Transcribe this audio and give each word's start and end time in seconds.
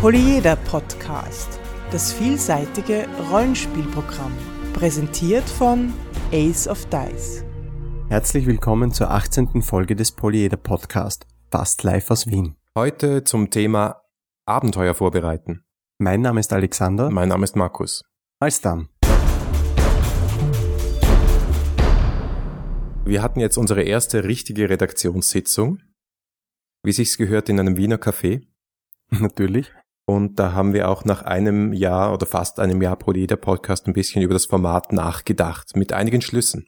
Polyeder 0.00 0.54
Podcast, 0.54 1.58
das 1.90 2.12
vielseitige 2.12 3.08
Rollenspielprogramm, 3.32 4.32
präsentiert 4.72 5.42
von 5.42 5.92
Ace 6.30 6.68
of 6.68 6.86
Dice. 6.86 7.44
Herzlich 8.08 8.46
willkommen 8.46 8.92
zur 8.92 9.10
18. 9.10 9.60
Folge 9.60 9.96
des 9.96 10.12
Polyeder 10.12 10.56
Podcast, 10.56 11.26
fast 11.50 11.82
live 11.82 12.12
aus 12.12 12.28
Wien. 12.28 12.54
Heute 12.76 13.24
zum 13.24 13.50
Thema 13.50 14.00
Abenteuer 14.46 14.94
vorbereiten. 14.94 15.64
Mein 15.98 16.20
Name 16.20 16.38
ist 16.38 16.52
Alexander. 16.52 17.10
Mein 17.10 17.30
Name 17.30 17.42
ist 17.42 17.56
Markus. 17.56 18.04
Als 18.38 18.60
dann. 18.60 18.90
Wir 23.04 23.20
hatten 23.20 23.40
jetzt 23.40 23.56
unsere 23.56 23.82
erste 23.82 24.22
richtige 24.22 24.70
Redaktionssitzung, 24.70 25.80
wie 26.84 26.92
sich's 26.92 27.18
gehört 27.18 27.48
in 27.48 27.58
einem 27.58 27.76
Wiener 27.76 27.96
Café. 27.96 28.46
Natürlich. 29.10 29.72
Und 30.08 30.38
da 30.38 30.54
haben 30.54 30.72
wir 30.72 30.88
auch 30.88 31.04
nach 31.04 31.20
einem 31.20 31.74
Jahr 31.74 32.14
oder 32.14 32.24
fast 32.24 32.60
einem 32.60 32.80
Jahr 32.80 32.96
pro 32.96 33.12
jeder 33.12 33.36
Podcast 33.36 33.86
ein 33.86 33.92
bisschen 33.92 34.22
über 34.22 34.32
das 34.32 34.46
Format 34.46 34.90
nachgedacht, 34.90 35.76
mit 35.76 35.92
einigen 35.92 36.22
Schlüssen. 36.22 36.66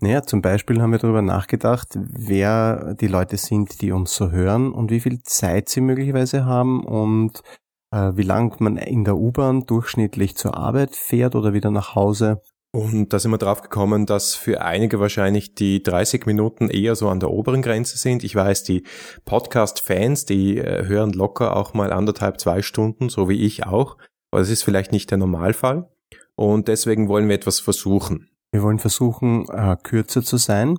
Naja, 0.00 0.22
zum 0.22 0.40
Beispiel 0.40 0.80
haben 0.80 0.90
wir 0.90 0.98
darüber 0.98 1.20
nachgedacht, 1.20 1.88
wer 1.94 2.94
die 2.94 3.08
Leute 3.08 3.36
sind, 3.36 3.82
die 3.82 3.92
uns 3.92 4.16
so 4.16 4.30
hören 4.30 4.72
und 4.72 4.90
wie 4.90 5.00
viel 5.00 5.22
Zeit 5.22 5.68
sie 5.68 5.82
möglicherweise 5.82 6.46
haben 6.46 6.82
und 6.86 7.42
äh, 7.90 8.12
wie 8.14 8.22
lang 8.22 8.58
man 8.60 8.78
in 8.78 9.04
der 9.04 9.18
U-Bahn 9.18 9.66
durchschnittlich 9.66 10.38
zur 10.38 10.56
Arbeit 10.56 10.96
fährt 10.96 11.34
oder 11.34 11.52
wieder 11.52 11.70
nach 11.70 11.94
Hause 11.94 12.40
und 12.74 13.12
da 13.12 13.18
sind 13.18 13.30
wir 13.30 13.38
drauf 13.38 13.60
gekommen, 13.60 14.06
dass 14.06 14.34
für 14.34 14.62
einige 14.62 14.98
wahrscheinlich 14.98 15.54
die 15.54 15.82
30 15.82 16.24
Minuten 16.24 16.70
eher 16.70 16.96
so 16.96 17.10
an 17.10 17.20
der 17.20 17.30
oberen 17.30 17.60
Grenze 17.60 17.98
sind. 17.98 18.24
Ich 18.24 18.34
weiß, 18.34 18.64
die 18.64 18.84
Podcast-Fans, 19.26 20.24
die 20.24 20.56
äh, 20.56 20.86
hören 20.86 21.12
locker 21.12 21.54
auch 21.54 21.74
mal 21.74 21.92
anderthalb, 21.92 22.40
zwei 22.40 22.62
Stunden, 22.62 23.10
so 23.10 23.28
wie 23.28 23.42
ich 23.44 23.66
auch. 23.66 23.98
Aber 24.30 24.40
das 24.40 24.48
ist 24.48 24.62
vielleicht 24.62 24.90
nicht 24.90 25.10
der 25.10 25.18
Normalfall. 25.18 25.90
Und 26.34 26.68
deswegen 26.68 27.08
wollen 27.08 27.28
wir 27.28 27.34
etwas 27.34 27.60
versuchen. 27.60 28.30
Wir 28.52 28.62
wollen 28.62 28.78
versuchen, 28.78 29.46
äh, 29.50 29.76
kürzer 29.82 30.22
zu 30.22 30.38
sein, 30.38 30.78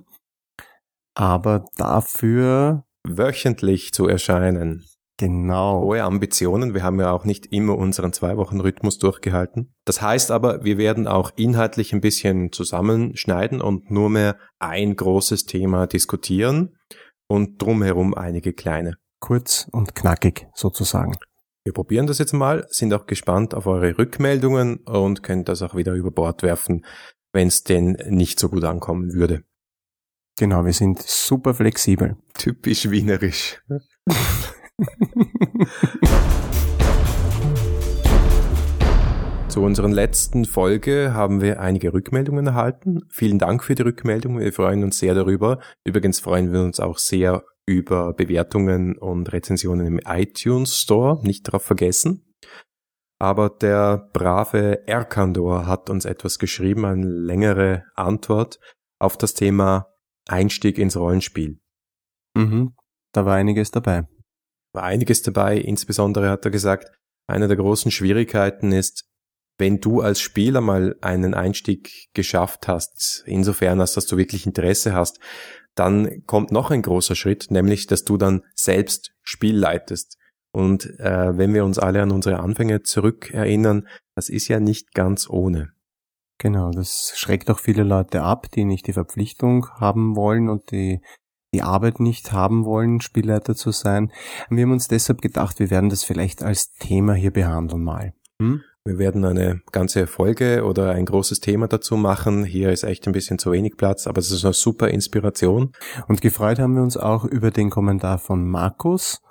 aber 1.14 1.64
dafür 1.76 2.84
wöchentlich 3.06 3.92
zu 3.92 4.08
erscheinen. 4.08 4.84
Genau. 5.16 5.82
Hohe 5.82 6.02
Ambitionen. 6.02 6.74
Wir 6.74 6.82
haben 6.82 6.98
ja 6.98 7.12
auch 7.12 7.24
nicht 7.24 7.46
immer 7.52 7.78
unseren 7.78 8.12
zwei 8.12 8.36
Wochen 8.36 8.60
Rhythmus 8.60 8.98
durchgehalten. 8.98 9.72
Das 9.84 10.02
heißt 10.02 10.30
aber, 10.32 10.64
wir 10.64 10.76
werden 10.76 11.06
auch 11.06 11.30
inhaltlich 11.36 11.92
ein 11.92 12.00
bisschen 12.00 12.50
zusammenschneiden 12.50 13.60
und 13.60 13.90
nur 13.90 14.10
mehr 14.10 14.36
ein 14.58 14.96
großes 14.96 15.44
Thema 15.44 15.86
diskutieren 15.86 16.76
und 17.28 17.62
drumherum 17.62 18.14
einige 18.14 18.52
kleine. 18.52 18.96
Kurz 19.20 19.68
und 19.70 19.94
knackig 19.94 20.48
sozusagen. 20.54 21.16
Wir 21.64 21.72
probieren 21.72 22.06
das 22.06 22.18
jetzt 22.18 22.34
mal, 22.34 22.66
sind 22.68 22.92
auch 22.92 23.06
gespannt 23.06 23.54
auf 23.54 23.66
eure 23.66 23.96
Rückmeldungen 23.96 24.78
und 24.78 25.22
könnt 25.22 25.48
das 25.48 25.62
auch 25.62 25.74
wieder 25.74 25.94
über 25.94 26.10
Bord 26.10 26.42
werfen, 26.42 26.84
wenn 27.32 27.48
es 27.48 27.62
denn 27.62 27.96
nicht 28.08 28.38
so 28.38 28.48
gut 28.48 28.64
ankommen 28.64 29.14
würde. 29.14 29.44
Genau, 30.36 30.64
wir 30.66 30.72
sind 30.72 31.00
super 31.00 31.54
flexibel. 31.54 32.16
Typisch 32.34 32.90
wienerisch. 32.90 33.62
Zu 39.48 39.62
unserer 39.62 39.88
letzten 39.88 40.44
Folge 40.46 41.14
haben 41.14 41.40
wir 41.40 41.60
einige 41.60 41.92
Rückmeldungen 41.92 42.48
erhalten. 42.48 43.02
Vielen 43.08 43.38
Dank 43.38 43.62
für 43.62 43.76
die 43.76 43.82
Rückmeldung. 43.82 44.40
Wir 44.40 44.52
freuen 44.52 44.82
uns 44.82 44.98
sehr 44.98 45.14
darüber. 45.14 45.60
Übrigens 45.84 46.18
freuen 46.18 46.52
wir 46.52 46.62
uns 46.62 46.80
auch 46.80 46.98
sehr 46.98 47.44
über 47.66 48.14
Bewertungen 48.14 48.98
und 48.98 49.32
Rezensionen 49.32 49.86
im 49.86 50.00
iTunes 50.04 50.76
Store. 50.76 51.20
Nicht 51.22 51.46
darauf 51.46 51.62
vergessen. 51.62 52.34
Aber 53.20 53.48
der 53.48 54.10
brave 54.12 54.88
Erkandor 54.88 55.68
hat 55.68 55.88
uns 55.88 56.04
etwas 56.04 56.40
geschrieben, 56.40 56.84
eine 56.84 57.06
längere 57.06 57.84
Antwort 57.94 58.58
auf 58.98 59.16
das 59.16 59.34
Thema 59.34 59.86
Einstieg 60.26 60.78
ins 60.78 60.96
Rollenspiel. 60.96 61.60
Mhm, 62.36 62.74
da 63.12 63.24
war 63.24 63.36
einiges 63.36 63.70
dabei 63.70 64.08
einiges 64.82 65.22
dabei. 65.22 65.58
Insbesondere 65.58 66.30
hat 66.30 66.44
er 66.44 66.50
gesagt, 66.50 66.90
eine 67.26 67.48
der 67.48 67.56
großen 67.56 67.90
Schwierigkeiten 67.90 68.72
ist, 68.72 69.04
wenn 69.58 69.80
du 69.80 70.00
als 70.00 70.20
Spieler 70.20 70.60
mal 70.60 70.96
einen 71.00 71.34
Einstieg 71.34 72.08
geschafft 72.12 72.66
hast, 72.66 73.22
insofern 73.26 73.80
als 73.80 73.94
dass 73.94 74.06
du 74.06 74.16
wirklich 74.16 74.46
Interesse 74.46 74.94
hast, 74.94 75.20
dann 75.74 76.24
kommt 76.26 76.50
noch 76.50 76.70
ein 76.70 76.82
großer 76.82 77.14
Schritt, 77.14 77.50
nämlich 77.50 77.86
dass 77.86 78.04
du 78.04 78.16
dann 78.16 78.42
selbst 78.54 79.12
Spiel 79.22 79.56
leitest. 79.56 80.18
Und 80.52 80.86
äh, 81.00 81.36
wenn 81.36 81.52
wir 81.52 81.64
uns 81.64 81.78
alle 81.78 82.02
an 82.02 82.12
unsere 82.12 82.38
Anfänge 82.40 82.82
zurückerinnern, 82.82 83.88
das 84.14 84.28
ist 84.28 84.48
ja 84.48 84.60
nicht 84.60 84.94
ganz 84.94 85.28
ohne. 85.28 85.72
Genau, 86.38 86.70
das 86.70 87.12
schreckt 87.16 87.50
auch 87.50 87.58
viele 87.58 87.84
Leute 87.84 88.22
ab, 88.22 88.50
die 88.52 88.64
nicht 88.64 88.86
die 88.86 88.92
Verpflichtung 88.92 89.68
haben 89.80 90.16
wollen 90.16 90.48
und 90.48 90.70
die 90.70 91.00
die 91.54 91.62
Arbeit 91.62 92.00
nicht 92.00 92.32
haben 92.32 92.64
wollen, 92.64 93.00
Spielleiter 93.00 93.54
zu 93.54 93.70
sein. 93.70 94.12
Wir 94.50 94.64
haben 94.64 94.72
uns 94.72 94.88
deshalb 94.88 95.22
gedacht, 95.22 95.60
wir 95.60 95.70
werden 95.70 95.88
das 95.88 96.04
vielleicht 96.04 96.42
als 96.42 96.72
Thema 96.72 97.14
hier 97.14 97.30
behandeln 97.30 97.82
mal. 97.82 98.12
Hm? 98.42 98.60
Wir 98.84 98.98
werden 98.98 99.24
eine 99.24 99.62
ganze 99.72 100.06
Folge 100.06 100.64
oder 100.64 100.90
ein 100.90 101.06
großes 101.06 101.40
Thema 101.40 101.68
dazu 101.68 101.96
machen. 101.96 102.44
Hier 102.44 102.70
ist 102.70 102.82
echt 102.82 103.06
ein 103.06 103.14
bisschen 103.14 103.38
zu 103.38 103.52
wenig 103.52 103.78
Platz, 103.78 104.06
aber 104.06 104.18
es 104.18 104.30
ist 104.30 104.44
eine 104.44 104.52
super 104.52 104.88
Inspiration. 104.88 105.72
Und 106.06 106.20
gefreut 106.20 106.58
haben 106.58 106.74
wir 106.74 106.82
uns 106.82 106.98
auch 106.98 107.24
über 107.24 107.50
den 107.50 107.70
Kommentar 107.70 108.18
von 108.18 108.46
Markus, 108.46 109.22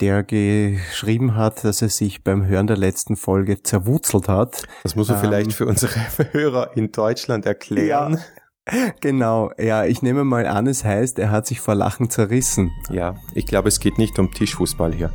der 0.00 0.22
geschrieben 0.22 1.34
hat, 1.34 1.62
dass 1.62 1.82
er 1.82 1.90
sich 1.90 2.24
beim 2.24 2.46
Hören 2.46 2.66
der 2.66 2.78
letzten 2.78 3.16
Folge 3.16 3.62
zerwurzelt 3.62 4.28
hat. 4.28 4.62
Das 4.82 4.96
muss 4.96 5.10
er 5.10 5.16
ähm, 5.16 5.20
vielleicht 5.20 5.52
für 5.52 5.66
unsere 5.66 5.92
Hörer 6.32 6.74
in 6.74 6.90
Deutschland 6.90 7.44
erklären. 7.44 8.14
Ja. 8.14 8.43
Genau, 9.00 9.50
ja, 9.58 9.84
ich 9.84 10.00
nehme 10.00 10.24
mal 10.24 10.46
an, 10.46 10.66
es 10.66 10.84
heißt, 10.84 11.18
er 11.18 11.30
hat 11.30 11.46
sich 11.46 11.60
vor 11.60 11.74
Lachen 11.74 12.08
zerrissen. 12.08 12.72
Ja, 12.90 13.16
ich 13.34 13.46
glaube, 13.46 13.68
es 13.68 13.78
geht 13.78 13.98
nicht 13.98 14.18
um 14.18 14.32
Tischfußball 14.32 14.94
hier. 14.94 15.12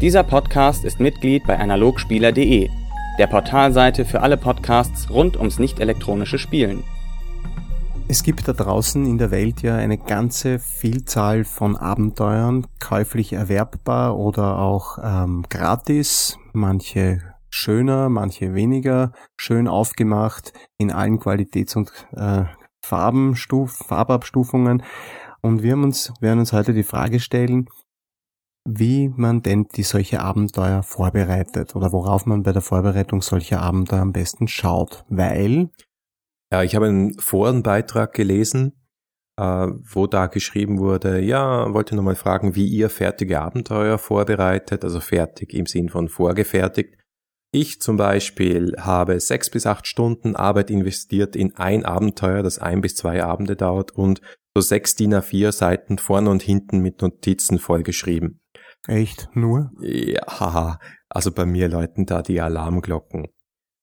Dieser 0.00 0.22
Podcast 0.22 0.84
ist 0.84 0.98
Mitglied 0.98 1.42
bei 1.46 1.58
analogspieler.de, 1.58 2.70
der 3.18 3.26
Portalseite 3.26 4.04
für 4.04 4.22
alle 4.22 4.36
Podcasts 4.36 5.10
rund 5.10 5.36
ums 5.36 5.58
nicht 5.58 5.80
elektronische 5.80 6.38
Spielen. 6.38 6.84
Es 8.10 8.22
gibt 8.22 8.48
da 8.48 8.54
draußen 8.54 9.04
in 9.04 9.18
der 9.18 9.30
Welt 9.30 9.60
ja 9.60 9.76
eine 9.76 9.98
ganze 9.98 10.58
Vielzahl 10.58 11.44
von 11.44 11.76
Abenteuern, 11.76 12.66
käuflich 12.80 13.34
erwerbbar 13.34 14.16
oder 14.16 14.58
auch 14.58 14.96
ähm, 15.02 15.44
gratis. 15.50 16.38
Manche 16.54 17.20
schöner, 17.50 18.08
manche 18.08 18.54
weniger 18.54 19.12
schön 19.36 19.68
aufgemacht 19.68 20.52
in 20.76 20.92
allen 20.92 21.18
Qualitäts- 21.18 21.76
und 21.76 21.90
äh, 22.12 22.44
Farbenstuf 22.84 23.72
Farbabstufungen. 23.86 24.82
Und 25.42 25.62
wir 25.62 25.72
haben 25.72 25.84
uns, 25.84 26.12
werden 26.20 26.40
uns 26.40 26.52
heute 26.52 26.72
die 26.72 26.82
Frage 26.82 27.20
stellen, 27.20 27.68
wie 28.66 29.08
man 29.16 29.42
denn 29.42 29.66
die 29.74 29.82
solche 29.82 30.20
Abenteuer 30.20 30.82
vorbereitet 30.82 31.74
oder 31.74 31.92
worauf 31.92 32.26
man 32.26 32.42
bei 32.42 32.52
der 32.52 32.62
Vorbereitung 32.62 33.22
solcher 33.22 33.62
Abenteuer 33.62 34.02
am 34.02 34.12
besten 34.12 34.48
schaut. 34.48 35.04
Weil 35.08 35.70
ja, 36.52 36.62
ich 36.62 36.74
habe 36.74 36.86
einen 36.86 37.18
Forenbeitrag 37.18 38.12
gelesen, 38.14 38.72
äh, 39.38 39.42
wo 39.42 40.06
da 40.06 40.26
geschrieben 40.26 40.78
wurde, 40.78 41.20
ja, 41.20 41.72
wollte 41.72 41.94
nochmal 41.94 42.16
fragen, 42.16 42.54
wie 42.54 42.66
ihr 42.66 42.90
fertige 42.90 43.40
Abenteuer 43.40 43.98
vorbereitet, 43.98 44.82
also 44.84 45.00
fertig 45.00 45.52
im 45.54 45.66
Sinn 45.66 45.88
von 45.88 46.08
vorgefertigt. 46.08 46.96
Ich 47.50 47.80
zum 47.80 47.96
Beispiel 47.96 48.74
habe 48.78 49.20
sechs 49.20 49.48
bis 49.48 49.66
acht 49.66 49.86
Stunden 49.86 50.36
Arbeit 50.36 50.70
investiert 50.70 51.34
in 51.34 51.56
ein 51.56 51.84
Abenteuer, 51.84 52.42
das 52.42 52.58
ein 52.58 52.82
bis 52.82 52.94
zwei 52.94 53.22
Abende 53.24 53.56
dauert 53.56 53.92
und 53.92 54.20
so 54.54 54.60
sechs 54.60 54.96
DIN 54.96 55.14
A4 55.14 55.52
Seiten 55.52 55.98
vorne 55.98 56.28
und 56.30 56.42
hinten 56.42 56.80
mit 56.80 57.00
Notizen 57.00 57.58
vollgeschrieben. 57.58 58.40
Echt? 58.86 59.28
Nur? 59.34 59.70
Ja, 59.80 60.22
haha. 60.26 60.78
Also 61.08 61.32
bei 61.32 61.46
mir 61.46 61.68
läuten 61.68 62.04
da 62.04 62.20
die 62.22 62.40
Alarmglocken. 62.40 63.28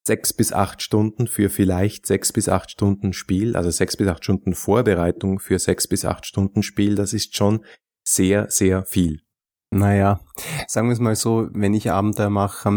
Sechs 0.07 0.33
bis 0.33 0.53
acht 0.53 0.83
Stunden 0.83 1.25
für 1.25 1.49
vielleicht 1.49 2.05
sechs 2.05 2.31
bis 2.31 2.47
acht 2.47 2.69
Stunden 2.69 3.13
Spiel, 3.13 3.55
also 3.55 3.71
sechs 3.71 3.97
bis 3.97 4.07
acht 4.07 4.23
Stunden 4.23 4.53
Vorbereitung 4.53 5.39
für 5.39 5.57
sechs 5.57 5.87
bis 5.87 6.05
acht 6.05 6.27
Stunden 6.27 6.61
Spiel, 6.61 6.93
das 6.93 7.13
ist 7.13 7.35
schon 7.35 7.65
sehr, 8.03 8.47
sehr 8.51 8.85
viel. 8.85 9.24
Naja, 9.71 10.19
sagen 10.67 10.87
wir 10.87 10.93
es 10.93 10.99
mal 10.99 11.15
so, 11.15 11.49
wenn 11.51 11.73
ich 11.73 11.91
Abenteuer 11.91 12.29
mache, 12.29 12.69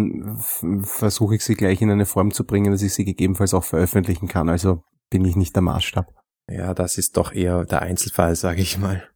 versuche 0.83 1.37
ich 1.37 1.45
sie 1.45 1.55
gleich 1.55 1.81
in 1.81 1.91
eine 1.91 2.07
Form 2.07 2.33
zu 2.33 2.45
bringen, 2.45 2.73
dass 2.73 2.83
ich 2.83 2.95
sie 2.95 3.05
gegebenenfalls 3.05 3.55
auch 3.55 3.65
veröffentlichen 3.65 4.27
kann. 4.27 4.49
Also 4.49 4.83
bin 5.11 5.25
ich 5.25 5.37
nicht 5.37 5.55
der 5.55 5.63
Maßstab. 5.63 6.07
Ja, 6.51 6.75
das 6.75 6.99
ist 6.99 7.17
doch 7.17 7.33
eher 7.33 7.65
der 7.65 7.83
Einzelfall, 7.83 8.35
sage 8.35 8.63
ich 8.63 8.79
mal. 8.79 9.07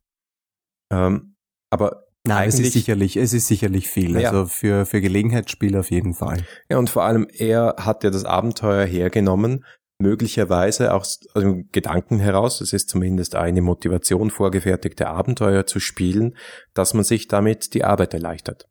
Ähm, 0.93 1.37
aber 1.71 2.05
Nein, 2.25 2.49
es 2.49 2.61
ist 2.61 2.73
sicherlich, 2.73 3.17
es 3.17 3.33
ist 3.33 3.49
sicherlich 3.49 3.89
viel. 3.89 4.21
Ja. 4.21 4.31
Also 4.31 4.47
für, 4.47 4.87
für 4.87 5.01
Gelegenheitsspiele 5.01 5.81
auf 5.81 5.91
jeden 5.91 6.15
Fall. 6.15 6.47
Ja, 6.69 6.79
und 6.79 6.89
vor 6.89 7.03
allem 7.03 7.27
er 7.33 7.75
hat 7.79 8.05
ja 8.05 8.11
das 8.11 8.25
Abenteuer 8.25 8.85
hergenommen 8.87 9.65
möglicherweise 9.99 10.95
auch 10.95 11.01
aus 11.01 11.21
dem 11.35 11.69
Gedanken 11.71 12.19
heraus, 12.19 12.61
es 12.61 12.73
ist 12.73 12.89
zumindest 12.89 13.35
eine 13.35 13.63
Motivation, 13.63 14.31
vorgefertigte 14.31 15.09
Abenteuer 15.09 15.67
zu 15.67 15.81
spielen, 15.81 16.37
dass 16.75 16.95
man 16.95 17.05
sich 17.05 17.29
damit 17.29 17.75
die 17.75 17.85
Arbeit 17.85 18.15
erleichtert. 18.15 18.69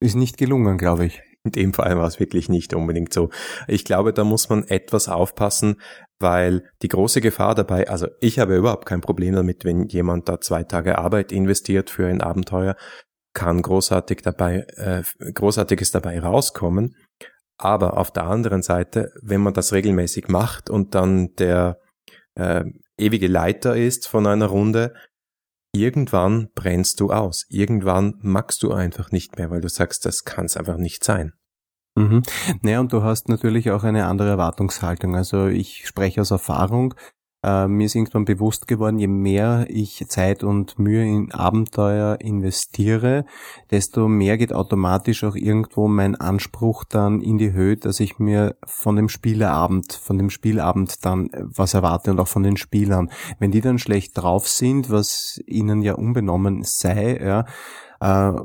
ist 0.00 0.14
nicht 0.14 0.36
gelungen, 0.36 0.78
glaube 0.78 1.06
ich. 1.06 1.22
In 1.44 1.52
dem 1.52 1.72
Fall 1.72 1.96
war 1.96 2.08
es 2.08 2.18
wirklich 2.18 2.48
nicht 2.48 2.74
unbedingt 2.74 3.12
so. 3.12 3.30
Ich 3.68 3.84
glaube, 3.84 4.12
da 4.12 4.24
muss 4.24 4.48
man 4.48 4.64
etwas 4.64 5.08
aufpassen, 5.08 5.80
weil 6.18 6.64
die 6.82 6.88
große 6.88 7.20
Gefahr 7.20 7.54
dabei, 7.54 7.88
also 7.88 8.08
ich 8.20 8.40
habe 8.40 8.56
überhaupt 8.56 8.84
kein 8.84 9.00
Problem 9.00 9.34
damit, 9.34 9.64
wenn 9.64 9.84
jemand 9.84 10.28
da 10.28 10.40
zwei 10.40 10.64
Tage 10.64 10.98
Arbeit 10.98 11.30
investiert 11.30 11.88
für 11.88 12.08
ein 12.08 12.20
Abenteuer, 12.20 12.74
kann 13.32 13.62
großartig 13.62 14.22
dabei, 14.22 14.66
äh, 14.76 15.02
großartiges 15.32 15.92
dabei 15.92 16.18
rauskommen. 16.18 16.96
Aber 17.58 17.96
auf 17.96 18.10
der 18.10 18.24
anderen 18.24 18.62
Seite, 18.62 19.12
wenn 19.22 19.40
man 19.40 19.54
das 19.54 19.72
regelmäßig 19.72 20.28
macht 20.28 20.68
und 20.68 20.94
dann 20.94 21.34
der 21.36 21.80
äh, 22.34 22.64
ewige 22.98 23.28
Leiter 23.28 23.76
ist 23.76 24.08
von 24.08 24.26
einer 24.26 24.46
Runde, 24.46 24.94
irgendwann 25.74 26.48
brennst 26.54 27.00
du 27.00 27.12
aus. 27.12 27.46
Irgendwann 27.48 28.14
magst 28.20 28.62
du 28.62 28.72
einfach 28.72 29.10
nicht 29.10 29.36
mehr, 29.38 29.50
weil 29.50 29.60
du 29.60 29.68
sagst, 29.68 30.04
das 30.04 30.24
kann 30.24 30.46
es 30.46 30.56
einfach 30.56 30.76
nicht 30.76 31.04
sein. 31.04 31.32
Mhm. 31.96 32.22
Naja, 32.60 32.80
und 32.80 32.92
du 32.92 33.02
hast 33.02 33.28
natürlich 33.28 33.70
auch 33.70 33.82
eine 33.82 34.06
andere 34.06 34.28
Erwartungshaltung. 34.28 35.16
Also 35.16 35.46
ich 35.46 35.86
spreche 35.86 36.20
aus 36.20 36.30
Erfahrung. 36.30 36.94
Äh, 37.46 37.68
mir 37.68 37.86
ist 37.86 37.94
irgendwann 37.94 38.24
bewusst 38.24 38.66
geworden, 38.66 38.98
je 38.98 39.06
mehr 39.06 39.66
ich 39.68 40.04
Zeit 40.08 40.42
und 40.42 40.80
Mühe 40.80 41.04
in 41.04 41.30
Abenteuer 41.30 42.18
investiere, 42.20 43.24
desto 43.70 44.08
mehr 44.08 44.36
geht 44.36 44.52
automatisch 44.52 45.22
auch 45.22 45.36
irgendwo 45.36 45.86
mein 45.86 46.16
Anspruch 46.16 46.82
dann 46.82 47.20
in 47.20 47.38
die 47.38 47.52
Höhe, 47.52 47.76
dass 47.76 48.00
ich 48.00 48.18
mir 48.18 48.56
von 48.66 48.96
dem 48.96 49.08
Spieleabend, 49.08 49.92
von 49.92 50.18
dem 50.18 50.28
Spielabend 50.28 51.06
dann 51.06 51.30
was 51.34 51.74
erwarte 51.74 52.10
und 52.10 52.18
auch 52.18 52.26
von 52.26 52.42
den 52.42 52.56
Spielern. 52.56 53.12
Wenn 53.38 53.52
die 53.52 53.60
dann 53.60 53.78
schlecht 53.78 54.18
drauf 54.18 54.48
sind, 54.48 54.90
was 54.90 55.40
ihnen 55.46 55.82
ja 55.82 55.94
unbenommen 55.94 56.64
sei, 56.64 57.16
ja, 57.24 57.44
äh, 58.00 58.40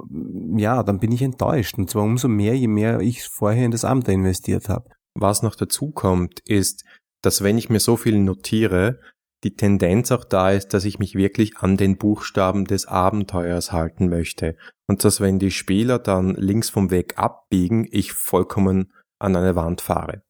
ja, 0.57 0.83
dann 0.83 0.99
bin 0.99 1.11
ich 1.11 1.23
enttäuscht. 1.23 1.75
Und 1.79 1.89
zwar 1.89 2.03
umso 2.03 2.27
mehr, 2.27 2.55
je 2.55 2.67
mehr 2.67 2.99
ich 2.99 3.27
vorher 3.27 3.65
in 3.65 3.71
das 3.71 3.83
Abenteuer 3.83 4.13
investiert 4.13 4.69
habe. 4.69 4.85
Was 5.15 5.41
noch 5.41 5.55
dazu 5.55 5.91
kommt, 5.91 6.39
ist, 6.47 6.85
dass 7.21 7.43
wenn 7.43 7.57
ich 7.57 7.69
mir 7.69 7.79
so 7.79 7.97
viel 7.97 8.19
notiere, 8.19 8.99
die 9.43 9.55
Tendenz 9.55 10.11
auch 10.11 10.23
da 10.23 10.51
ist, 10.51 10.69
dass 10.73 10.85
ich 10.85 10.99
mich 10.99 11.15
wirklich 11.15 11.57
an 11.57 11.77
den 11.77 11.97
Buchstaben 11.97 12.65
des 12.65 12.85
Abenteuers 12.85 13.71
halten 13.71 14.07
möchte. 14.07 14.55
Und 14.87 15.03
dass 15.03 15.19
wenn 15.19 15.39
die 15.39 15.51
Spieler 15.51 15.97
dann 15.97 16.35
links 16.35 16.69
vom 16.69 16.91
Weg 16.91 17.17
abbiegen, 17.17 17.87
ich 17.89 18.13
vollkommen 18.13 18.93
an 19.19 19.35
eine 19.35 19.55
Wand 19.55 19.81
fahre. 19.81 20.21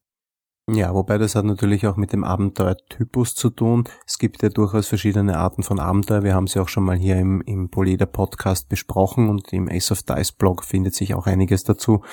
Ja, 0.74 0.94
wobei 0.94 1.18
das 1.18 1.36
hat 1.36 1.44
natürlich 1.44 1.86
auch 1.86 1.98
mit 1.98 2.14
dem 2.14 2.24
Abenteuertypus 2.24 3.36
zu 3.36 3.50
tun. 3.50 3.84
Es 4.08 4.18
gibt 4.18 4.42
ja 4.42 4.48
durchaus 4.48 4.88
verschiedene 4.88 5.38
Arten 5.38 5.64
von 5.64 5.82
Abenteuer. 5.82 6.24
Wir 6.24 6.34
haben 6.34 6.48
sie 6.48 6.62
auch 6.62 6.70
schon 6.70 6.86
mal 6.86 6.96
hier 6.96 7.18
im, 7.18 7.42
im 7.42 7.70
Poleder 7.70 8.06
Podcast 8.06 8.70
besprochen 8.70 9.28
und 9.28 9.52
im 9.52 9.68
Ace 9.68 9.92
of 9.92 10.04
Dice 10.04 10.32
Blog 10.32 10.64
findet 10.64 10.96
sich 10.96 11.14
auch 11.14 11.28
einiges 11.28 11.66
dazu. 11.66 12.04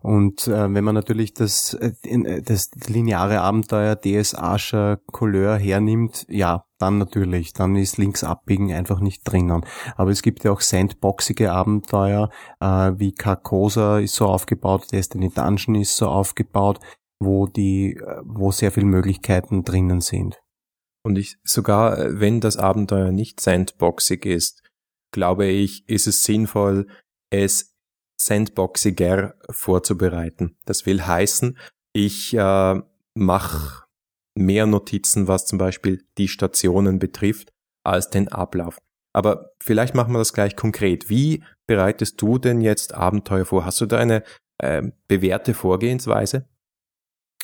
Und 0.00 0.46
äh, 0.46 0.72
wenn 0.72 0.84
man 0.84 0.94
natürlich 0.94 1.34
das, 1.34 1.74
äh, 1.74 1.92
äh 2.02 2.40
das 2.40 2.70
lineare 2.86 3.42
Abenteuer 3.42 3.94
DS 3.94 4.34
Asher 4.34 5.00
Couleur 5.12 5.58
hernimmt, 5.58 6.24
ja, 6.30 6.64
dann 6.78 6.98
natürlich, 6.98 7.52
dann 7.52 7.76
ist 7.76 7.98
links 7.98 8.24
abbiegen 8.24 8.72
einfach 8.72 9.00
nicht 9.00 9.22
drinnen. 9.24 9.66
Aber 9.96 10.10
es 10.10 10.22
gibt 10.22 10.44
ja 10.44 10.52
auch 10.52 10.60
sandboxige 10.60 11.52
Abenteuer, 11.52 12.30
äh, 12.60 12.92
wie 12.96 13.12
Carcosa 13.12 13.98
ist 13.98 14.14
so 14.14 14.26
aufgebaut, 14.26 14.86
Destiny 14.92 15.28
Dungeon 15.28 15.74
ist 15.74 15.96
so 15.96 16.06
aufgebaut 16.08 16.78
wo 17.20 17.46
die, 17.46 18.00
wo 18.22 18.52
sehr 18.52 18.72
viele 18.72 18.86
Möglichkeiten 18.86 19.64
drinnen 19.64 20.00
sind. 20.00 20.40
Und 21.04 21.16
ich, 21.16 21.38
sogar 21.44 21.98
äh, 21.98 22.20
wenn 22.20 22.40
das 22.40 22.56
Abenteuer 22.56 23.12
nicht 23.12 23.40
sandboxig 23.40 24.26
ist, 24.26 24.62
glaube 25.12 25.46
ich, 25.46 25.88
ist 25.88 26.06
es 26.06 26.24
sinnvoll, 26.24 26.86
es 27.30 27.74
sandboxiger 28.20 29.34
vorzubereiten. 29.50 30.56
Das 30.64 30.86
will 30.86 31.06
heißen, 31.06 31.56
ich 31.94 32.34
äh, 32.34 32.80
mache 33.14 33.84
mehr 34.36 34.66
Notizen, 34.66 35.28
was 35.28 35.46
zum 35.46 35.58
Beispiel 35.58 36.04
die 36.18 36.28
Stationen 36.28 36.98
betrifft, 36.98 37.52
als 37.84 38.10
den 38.10 38.28
Ablauf. 38.28 38.78
Aber 39.14 39.52
vielleicht 39.60 39.94
machen 39.94 40.12
wir 40.12 40.18
das 40.18 40.32
gleich 40.32 40.56
konkret. 40.56 41.08
Wie 41.08 41.42
bereitest 41.66 42.20
du 42.20 42.38
denn 42.38 42.60
jetzt 42.60 42.94
Abenteuer 42.94 43.46
vor? 43.46 43.64
Hast 43.64 43.80
du 43.80 43.86
da 43.86 43.98
eine 43.98 44.22
äh, 44.58 44.82
bewährte 45.08 45.54
Vorgehensweise? 45.54 46.46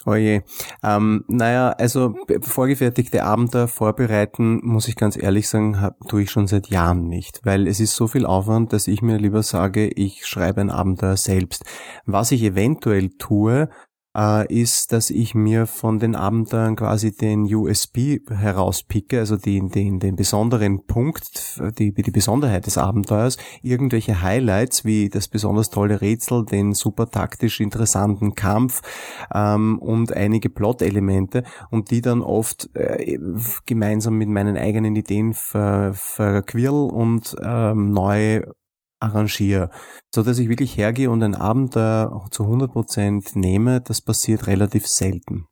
Oje. 0.06 0.44
Ähm, 0.82 1.24
naja, 1.28 1.70
also 1.70 2.14
vorgefertigte 2.40 3.24
Abenteuer 3.24 3.68
vorbereiten, 3.68 4.60
muss 4.62 4.88
ich 4.88 4.96
ganz 4.96 5.16
ehrlich 5.16 5.48
sagen, 5.48 5.80
hab, 5.80 5.98
tue 6.08 6.22
ich 6.22 6.30
schon 6.30 6.46
seit 6.46 6.68
Jahren 6.68 7.08
nicht, 7.08 7.40
weil 7.44 7.66
es 7.66 7.80
ist 7.80 7.94
so 7.94 8.06
viel 8.06 8.26
Aufwand, 8.26 8.72
dass 8.72 8.86
ich 8.86 9.00
mir 9.00 9.16
lieber 9.16 9.42
sage, 9.42 9.88
ich 9.88 10.26
schreibe 10.26 10.60
ein 10.60 10.70
Abenteuer 10.70 11.16
selbst. 11.16 11.64
Was 12.04 12.32
ich 12.32 12.42
eventuell 12.42 13.10
tue, 13.10 13.70
äh, 14.16 14.52
ist, 14.52 14.92
dass 14.92 15.10
ich 15.10 15.34
mir 15.34 15.66
von 15.66 15.98
den 15.98 16.14
Abenteuern 16.14 16.76
quasi 16.76 17.14
den 17.14 17.42
USB 17.52 18.18
herauspicke, 18.28 19.18
also 19.18 19.36
den, 19.36 19.68
den, 19.68 19.98
den 19.98 20.16
besonderen 20.16 20.86
Punkt, 20.86 21.60
die, 21.78 21.92
die 21.92 22.10
Besonderheit 22.10 22.66
des 22.66 22.78
Abenteuers, 22.78 23.36
irgendwelche 23.62 24.22
Highlights 24.22 24.84
wie 24.84 25.08
das 25.08 25.28
besonders 25.28 25.70
tolle 25.70 26.00
Rätsel, 26.00 26.44
den 26.44 26.74
super 26.74 27.10
taktisch 27.10 27.60
interessanten 27.60 28.34
Kampf 28.34 28.82
ähm, 29.34 29.78
und 29.78 30.12
einige 30.12 30.50
Plot-Elemente 30.50 31.44
und 31.70 31.90
die 31.90 32.00
dann 32.00 32.22
oft 32.22 32.70
äh, 32.74 33.18
gemeinsam 33.66 34.14
mit 34.14 34.28
meinen 34.28 34.56
eigenen 34.56 34.96
Ideen 34.96 35.34
ver, 35.34 35.92
verquirl 35.94 36.90
und 36.90 37.36
ähm, 37.42 37.90
neu 37.90 38.42
arrangiere, 39.04 39.70
so 40.14 40.22
dass 40.22 40.38
ich 40.38 40.48
wirklich 40.48 40.76
hergehe 40.76 41.10
und 41.10 41.22
ein 41.22 41.34
Abenteuer 41.34 42.26
zu 42.30 42.44
100% 42.44 43.38
nehme, 43.38 43.80
das 43.80 44.00
passiert 44.00 44.46
relativ 44.46 44.86
selten. 44.86 45.46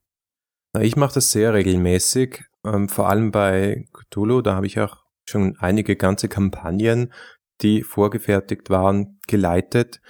Ich 0.81 0.97
mache 0.97 1.15
das 1.15 1.31
sehr 1.31 1.53
regelmäßig, 1.55 2.45
ähm, 2.65 2.89
vor 2.89 3.09
allem 3.09 3.31
bei 3.31 3.85
Cthulhu, 3.93 4.41
da 4.41 4.55
habe 4.55 4.67
ich 4.67 4.81
auch 4.81 5.03
schon 5.29 5.57
einige 5.59 5.97
ganze 5.97 6.29
Kampagnen, 6.29 7.13
die 7.61 7.83
vorgefertigt 7.83 8.71
waren, 8.71 9.19
geleitet. 9.27 10.01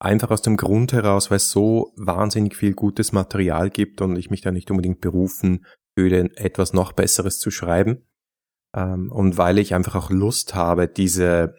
Einfach 0.00 0.30
aus 0.30 0.42
dem 0.42 0.56
Grund 0.56 0.92
heraus, 0.92 1.30
weil 1.30 1.36
es 1.36 1.50
so 1.50 1.92
wahnsinnig 1.96 2.56
viel 2.56 2.74
gutes 2.74 3.12
Material 3.12 3.70
gibt 3.70 4.00
und 4.00 4.16
ich 4.16 4.30
mich 4.30 4.42
da 4.42 4.50
nicht 4.50 4.70
unbedingt 4.70 5.00
berufen 5.00 5.64
fühle, 5.96 6.30
etwas 6.36 6.72
noch 6.72 6.92
Besseres 6.92 7.38
zu 7.38 7.50
schreiben. 7.50 8.04
Ähm, 8.74 9.10
und 9.12 9.38
weil 9.38 9.58
ich 9.58 9.74
einfach 9.74 9.94
auch 9.94 10.10
Lust 10.10 10.54
habe, 10.54 10.88
diese 10.88 11.54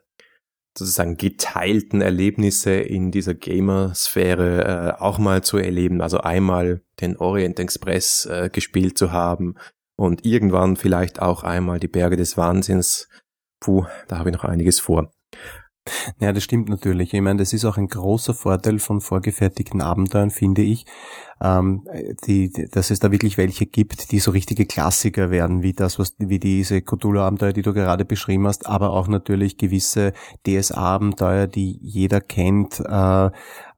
sozusagen 0.78 1.18
geteilten 1.18 2.02
Erlebnisse 2.02 2.74
in 2.74 3.12
dieser 3.12 3.34
Gamer-Sphäre 3.34 4.98
äh, 4.98 5.02
auch 5.02 5.18
mal 5.18 5.44
zu 5.44 5.58
erleben. 5.58 6.02
Also 6.02 6.20
einmal 6.20 6.82
den 7.00 7.18
Orient 7.18 7.60
Express 7.60 8.26
äh, 8.26 8.50
gespielt 8.52 8.98
zu 8.98 9.12
haben 9.12 9.56
und 9.96 10.26
irgendwann 10.26 10.76
vielleicht 10.76 11.22
auch 11.22 11.44
einmal 11.44 11.80
die 11.80 11.88
Berge 11.88 12.18
des 12.18 12.38
Wahnsinns. 12.38 13.08
Puh, 13.62 13.86
da 14.08 14.20
habe 14.20 14.30
ich 14.30 14.36
noch 14.36 14.44
einiges 14.44 14.80
vor. 14.80 15.15
Ja, 16.20 16.32
das 16.34 16.44
stimmt 16.44 16.70
natürlich. 16.70 17.14
Ich 17.14 17.22
meine, 17.22 17.40
das 17.40 17.54
ist 17.54 17.66
auch 17.66 17.78
ein 17.78 17.88
großer 17.88 18.34
Vorteil 18.34 18.80
von 18.80 19.02
vorgefertigten 19.02 19.82
Abenteuern, 19.82 20.32
finde 20.32 20.64
ich, 20.64 20.86
ähm, 21.42 21.88
die, 22.26 22.52
dass 22.72 22.90
es 22.90 23.00
da 23.00 23.12
wirklich 23.12 23.38
welche 23.38 23.66
gibt, 23.66 24.12
die 24.12 24.20
so 24.20 24.32
richtige 24.32 24.66
Klassiker 24.66 25.30
werden, 25.30 25.62
wie 25.62 25.74
das, 25.74 26.00
was, 26.00 26.16
wie 26.18 26.40
diese 26.40 26.82
Cthulhu-Abenteuer, 26.82 27.54
die 27.54 27.62
du 27.62 27.74
gerade 27.74 28.04
beschrieben 28.04 28.48
hast, 28.48 28.66
aber 28.66 28.92
auch 28.92 29.08
natürlich 29.08 29.58
gewisse 29.58 30.14
DSA-Abenteuer, 30.48 31.46
die 31.46 31.78
jeder 31.82 32.22
kennt, 32.22 32.80
äh, 32.80 33.30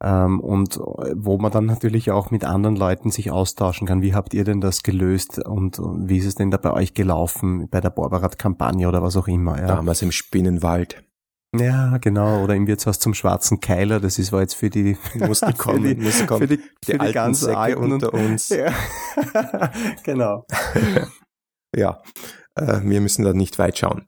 ähm, 0.02 0.40
und 0.40 0.80
wo 1.16 1.38
man 1.38 1.52
dann 1.52 1.66
natürlich 1.66 2.12
auch 2.12 2.32
mit 2.32 2.46
anderen 2.46 2.76
Leuten 2.76 3.10
sich 3.10 3.32
austauschen 3.32 3.88
kann. 3.88 4.02
Wie 4.02 4.14
habt 4.14 4.34
ihr 4.34 4.44
denn 4.44 4.62
das 4.62 4.84
gelöst 4.84 5.44
und 5.44 5.80
wie 5.80 6.20
ist 6.20 6.26
es 6.26 6.36
denn 6.36 6.52
da 6.52 6.58
bei 6.58 6.72
euch 6.72 6.94
gelaufen, 6.94 7.68
bei 7.70 7.82
der 7.82 7.90
Borberat-Kampagne 7.90 8.88
oder 8.88 9.02
was 9.02 9.18
auch 9.18 9.28
immer? 9.28 9.60
Ja? 9.60 9.68
Damals 9.68 10.02
im 10.04 10.12
Spinnenwald. 10.12 11.04
Ja, 11.56 11.98
genau. 11.98 12.44
Oder 12.44 12.56
im 12.56 12.68
Wirtshaus 12.68 13.00
zum 13.00 13.14
Schwarzen 13.14 13.60
Keiler. 13.60 14.00
Das 14.00 14.20
ist 14.20 14.32
war 14.32 14.42
jetzt 14.42 14.56
für 14.56 14.70
die, 14.70 14.98
mussten 15.16 15.56
kommen, 15.56 15.84
für 15.84 15.96
die, 15.96 16.02
mussten 16.02 16.28
kommen. 16.28 16.42
Für 16.42 16.58
die, 16.58 16.64
für 16.84 16.98
die, 16.98 17.06
die 17.06 17.14
ganz 17.14 17.42
Säcke 17.42 17.58
Alten 17.58 17.92
unter 17.92 18.14
uns. 18.14 18.50
Ja. 18.58 18.74
genau. 20.04 20.46
ja, 21.76 22.02
äh, 22.56 22.82
wir 22.84 23.02
müssen 23.02 23.24
da 23.24 23.34
nicht 23.34 23.60
weit 23.60 23.78
schauen. 23.78 24.08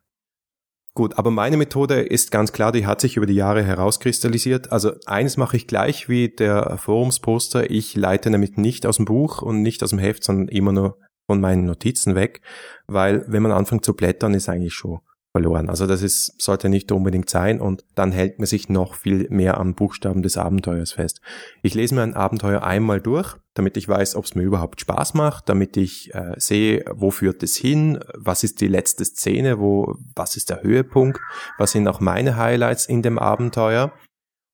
Gut, 0.96 1.18
aber 1.18 1.32
meine 1.32 1.56
Methode 1.56 2.02
ist 2.02 2.32
ganz 2.32 2.52
klar, 2.52 2.72
die 2.72 2.86
hat 2.86 3.00
sich 3.00 3.16
über 3.16 3.26
die 3.26 3.36
Jahre 3.36 3.64
herauskristallisiert. 3.64 4.72
Also 4.72 4.94
eines 5.06 5.38
mache 5.38 5.56
ich 5.56 5.68
gleich 5.68 6.10
wie 6.10 6.30
der 6.30 6.78
Forumsposter. 6.78 7.70
Ich 7.70 7.96
leite 7.96 8.30
nämlich 8.30 8.58
nicht 8.58 8.86
aus 8.86 8.98
dem 8.98 9.06
Buch 9.06 9.42
und 9.42 9.62
nicht 9.62 9.82
aus 9.84 9.92
dem 9.92 10.00
Heft, 10.00 10.24
sondern 10.24 10.48
immer 10.50 10.72
nur 10.72 10.98
von 11.28 11.40
meinen 11.40 11.66
Notizen 11.66 12.16
weg, 12.16 12.42
weil 12.88 13.24
wenn 13.28 13.44
man 13.44 13.52
anfängt 13.52 13.86
zu 13.86 13.94
blättern, 13.94 14.34
ist 14.34 14.50
eigentlich 14.50 14.74
schon 14.74 15.00
verloren. 15.32 15.70
Also 15.70 15.86
das 15.86 16.02
ist, 16.02 16.42
sollte 16.42 16.70
nicht 16.70 16.92
unbedingt 16.92 17.30
sein 17.30 17.62
und 17.62 17.86
dann 17.96 18.12
hält 18.12 18.40
man 18.40 18.48
sich 18.48 18.68
noch 18.68 18.96
viel 18.96 19.28
mehr 19.30 19.60
am 19.60 19.76
Buchstaben 19.76 20.24
des 20.24 20.38
Abenteuers 20.38 20.94
fest. 20.94 21.22
Ich 21.62 21.76
lese 21.76 21.94
mir 21.94 22.02
ein 22.02 22.16
Abenteuer 22.16 22.64
einmal 22.64 23.00
durch, 23.00 23.36
damit 23.54 23.78
ich 23.78 23.88
weiß, 23.88 24.16
ob 24.16 24.26
es 24.26 24.34
mir 24.34 24.42
überhaupt 24.42 24.82
Spaß 24.82 25.14
macht, 25.14 25.48
damit 25.48 25.78
ich 25.78 26.14
äh, 26.16 26.34
sehe, 26.38 26.84
wo 26.92 27.12
führt 27.12 27.44
es 27.44 27.56
hin, 27.56 28.00
was 28.16 28.44
ist 28.44 28.60
die 28.62 28.68
letzte 28.68 29.06
Szene, 29.06 29.60
wo, 29.60 29.96
was 30.16 30.36
ist 30.36 30.50
der 30.50 30.64
Höhepunkt, 30.64 31.20
was 31.60 31.72
sind 31.74 31.88
auch 31.88 32.00
meine 32.00 32.38
Highlights 32.38 32.88
in 32.88 33.02
dem 33.02 33.20
Abenteuer. 33.20 33.94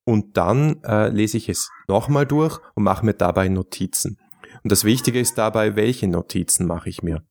und 0.05 0.37
dann 0.37 0.83
äh, 0.83 1.09
lese 1.09 1.37
ich 1.37 1.49
es 1.49 1.69
nochmal 1.87 2.25
durch 2.25 2.59
und 2.75 2.83
mache 2.83 3.05
mir 3.05 3.15
dabei 3.15 3.47
Notizen. 3.47 4.19
Und 4.63 4.71
das 4.71 4.83
Wichtige 4.83 5.19
ist 5.19 5.37
dabei, 5.37 5.75
welche 5.75 6.07
Notizen 6.07 6.67
mache 6.67 6.89
ich 6.89 7.01
mir. 7.01 7.23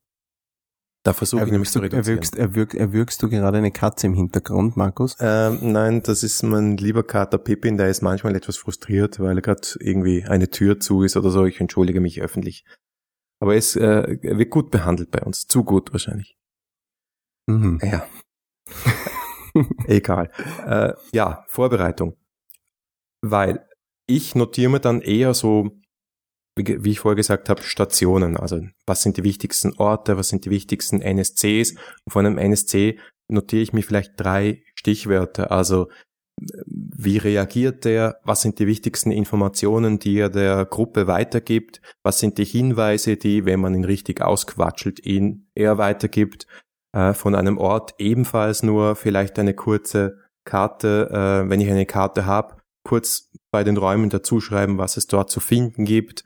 Da 1.05 1.13
versuche 1.13 1.45
ich 1.45 1.51
nämlich 1.51 1.71
zu 1.71 1.81
reduzieren. 1.81 2.03
Erwürgst, 2.03 2.37
erwürg, 2.37 2.75
erwürgst 2.75 3.23
du 3.23 3.29
gerade 3.29 3.59
eine 3.59 3.71
Katze 3.71 4.07
im 4.07 4.15
Hintergrund, 4.15 4.79
Markus? 4.79 5.17
Ähm, 5.21 5.59
nein, 5.61 6.03
das 6.03 6.23
ist 6.23 6.43
mein 6.43 6.79
lieber 6.79 7.03
Kater 7.03 7.37
Pippin, 7.37 7.77
der 7.77 7.91
ist 7.91 8.01
manchmal 8.01 8.35
etwas 8.35 8.57
frustriert, 8.57 9.21
weil 9.21 9.37
er 9.37 9.43
gerade 9.43 9.69
irgendwie 9.81 10.25
eine 10.25 10.49
Tür 10.49 10.81
zu 10.81 11.03
ist 11.03 11.19
oder 11.19 11.31
so. 11.31 11.45
Ich 11.45 11.61
entschuldige 11.61 12.01
mich 12.01 12.23
öffentlich. 12.23 12.65
Aber 13.39 13.55
es 13.55 13.77
äh, 13.77 14.19
wird 14.23 14.49
gut 14.49 14.71
behandelt 14.71 15.11
bei 15.11 15.21
uns. 15.21 15.47
Zu 15.47 15.63
gut 15.63 15.93
wahrscheinlich. 15.93 16.39
Mhm. 17.49 17.81
Ja. 17.83 18.07
Egal. 19.87 20.31
Äh, 20.67 20.95
ja, 21.13 21.45
Vorbereitung. 21.49 22.17
Weil 23.21 23.69
ich 24.07 24.35
notiere 24.35 24.71
mir 24.71 24.81
dann 24.81 25.03
eher 25.03 25.35
so 25.35 25.71
wie 26.57 26.91
ich 26.91 27.01
vorher 27.01 27.17
gesagt 27.17 27.49
habe, 27.49 27.63
Stationen. 27.63 28.37
Also 28.37 28.61
was 28.87 29.03
sind 29.03 29.17
die 29.17 29.25
wichtigsten 29.25 29.75
Orte, 29.79 30.17
was 30.17 30.29
sind 30.29 30.45
die 30.45 30.51
wichtigsten 30.51 31.01
NSCs? 31.01 31.75
Von 32.09 32.27
einem 32.27 32.39
NSC 32.39 32.99
notiere 33.29 33.63
ich 33.63 33.73
mir 33.73 33.83
vielleicht 33.83 34.13
drei 34.17 34.63
Stichwörter. 34.75 35.51
Also 35.51 35.89
wie 36.37 37.19
reagiert 37.19 37.85
der? 37.85 38.21
Was 38.25 38.43
sind 38.43 38.59
die 38.59 38.67
wichtigsten 38.67 39.13
Informationen, 39.13 39.99
die 39.99 40.19
er 40.19 40.31
der 40.31 40.65
Gruppe 40.65 41.07
weitergibt? 41.07 41.81
Was 42.03 42.19
sind 42.19 42.39
die 42.39 42.45
Hinweise, 42.45 43.17
die, 43.17 43.45
wenn 43.45 43.61
man 43.61 43.75
ihn 43.75 43.85
richtig 43.85 44.21
ausquatschelt, 44.21 45.05
ihn 45.05 45.49
er 45.55 45.79
weitergibt? 45.79 46.47
Äh, 46.93 47.13
von 47.13 47.35
einem 47.35 47.59
Ort 47.59 47.95
ebenfalls 47.99 48.63
nur 48.63 48.97
vielleicht 48.97 49.39
eine 49.39 49.55
kurze 49.55 50.19
Karte, 50.45 51.09
äh, 51.11 51.49
wenn 51.49 51.61
ich 51.61 51.71
eine 51.71 51.87
Karte 51.87 52.27
habe, 52.27 52.57
kurz 52.85 53.31
bei 53.51 53.65
den 53.65 53.77
Räumen 53.77 54.11
dazuschreiben, 54.11 54.79
was 54.79 54.97
es 54.97 55.07
dort 55.07 55.31
zu 55.31 55.41
finden 55.41 55.85
gibt. 55.85 56.25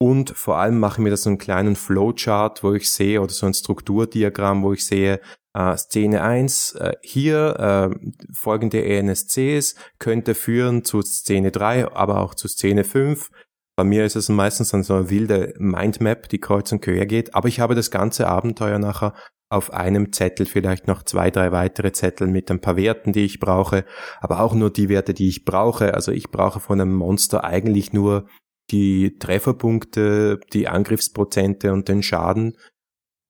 Und 0.00 0.30
vor 0.30 0.58
allem 0.58 0.78
mache 0.78 1.00
ich 1.00 1.04
mir 1.04 1.10
da 1.10 1.16
so 1.16 1.28
einen 1.28 1.38
kleinen 1.38 1.74
Flowchart, 1.74 2.62
wo 2.62 2.72
ich 2.72 2.90
sehe, 2.90 3.20
oder 3.20 3.32
so 3.32 3.46
ein 3.46 3.54
Strukturdiagramm, 3.54 4.62
wo 4.62 4.72
ich 4.72 4.86
sehe, 4.86 5.20
äh, 5.54 5.76
Szene 5.76 6.22
1, 6.22 6.76
äh, 6.76 6.92
hier 7.02 7.90
äh, 7.92 8.08
folgende 8.32 8.84
ENSCs 8.84 9.74
könnte 9.98 10.34
führen 10.34 10.84
zu 10.84 11.02
Szene 11.02 11.50
3, 11.50 11.92
aber 11.92 12.20
auch 12.20 12.36
zu 12.36 12.46
Szene 12.46 12.84
5. 12.84 13.30
Bei 13.76 13.84
mir 13.84 14.04
ist 14.04 14.16
es 14.16 14.28
meistens 14.28 14.70
dann 14.70 14.84
so 14.84 14.94
eine 14.94 15.10
wilde 15.10 15.54
Mindmap, 15.58 16.28
die 16.28 16.38
kreuz 16.38 16.70
und 16.70 16.80
quer 16.80 17.06
geht, 17.06 17.34
aber 17.34 17.48
ich 17.48 17.58
habe 17.58 17.74
das 17.74 17.90
ganze 17.90 18.28
Abenteuer 18.28 18.78
nachher 18.78 19.14
auf 19.50 19.72
einem 19.72 20.12
Zettel, 20.12 20.46
vielleicht 20.46 20.86
noch 20.86 21.02
zwei, 21.02 21.30
drei 21.30 21.52
weitere 21.52 21.92
Zettel 21.92 22.26
mit 22.26 22.50
ein 22.50 22.60
paar 22.60 22.76
Werten, 22.76 23.12
die 23.12 23.24
ich 23.24 23.40
brauche, 23.40 23.84
aber 24.20 24.40
auch 24.40 24.54
nur 24.54 24.70
die 24.70 24.88
Werte, 24.88 25.14
die 25.14 25.28
ich 25.28 25.44
brauche. 25.44 25.94
Also 25.94 26.12
ich 26.12 26.30
brauche 26.30 26.60
von 26.60 26.80
einem 26.80 26.94
Monster 26.94 27.44
eigentlich 27.44 27.92
nur 27.92 28.28
die 28.70 29.18
Trefferpunkte, 29.18 30.40
die 30.52 30.68
Angriffsprozente 30.68 31.72
und 31.72 31.88
den 31.88 32.02
Schaden 32.02 32.56